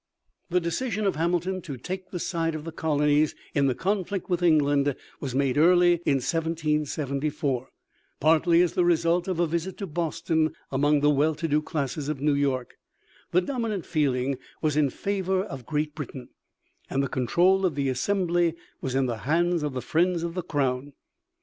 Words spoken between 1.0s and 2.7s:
of Hamilton to take the side of